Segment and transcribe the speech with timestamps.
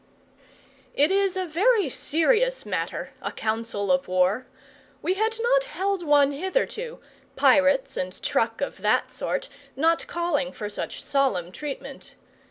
[0.95, 4.47] It is a very serious matter, a Council of War.
[5.03, 6.99] We had not held one hitherto,
[7.35, 12.15] pirates and truck of that sort not calling for such solemn treatment.